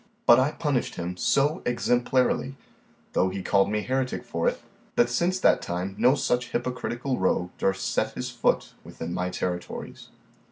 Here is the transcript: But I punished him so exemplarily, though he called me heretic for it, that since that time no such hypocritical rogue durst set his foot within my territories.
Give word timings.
But 0.25 0.39
I 0.39 0.53
punished 0.53 0.95
him 0.95 1.15
so 1.15 1.61
exemplarily, 1.63 2.55
though 3.13 3.29
he 3.29 3.43
called 3.43 3.69
me 3.69 3.81
heretic 3.83 4.23
for 4.25 4.47
it, 4.49 4.59
that 4.95 5.11
since 5.11 5.39
that 5.39 5.61
time 5.61 5.93
no 5.95 6.15
such 6.15 6.49
hypocritical 6.49 7.19
rogue 7.19 7.51
durst 7.59 7.87
set 7.93 8.13
his 8.15 8.31
foot 8.31 8.73
within 8.83 9.13
my 9.13 9.29
territories. 9.29 10.09